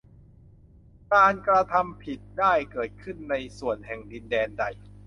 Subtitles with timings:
[1.13, 4.63] การกระทำผิดได้เกิดขึ้นในส่วนแห่งดินแดนใด